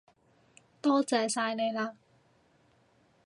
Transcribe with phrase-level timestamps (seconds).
[0.81, 1.93] 多謝晒你喇